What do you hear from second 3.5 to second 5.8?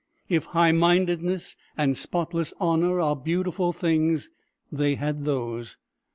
things, they had those.